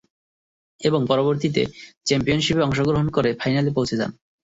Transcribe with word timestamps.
এবং 0.79 1.01
পরবর্তীতে 1.07 1.61
চ্যাম্পিয়নশিপে 2.05 2.65
অংশগ্রহণ 2.67 3.07
করে 3.15 3.29
ফাইনালে 3.41 3.71
পৌছে 3.77 3.95
যান। 3.99 4.11